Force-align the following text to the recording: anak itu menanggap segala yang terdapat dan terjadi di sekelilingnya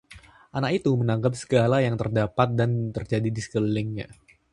anak 0.57 0.71
itu 0.81 0.91
menanggap 1.01 1.33
segala 1.41 1.77
yang 1.85 1.93
terdapat 2.01 2.47
dan 2.59 2.71
terjadi 2.95 3.29
di 3.31 3.37
sekelilingnya 3.45 4.07